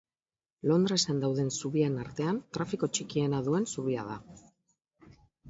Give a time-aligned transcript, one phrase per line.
[0.69, 4.19] Londresen dauden zubien artean trafiko txikiena duen zubia da.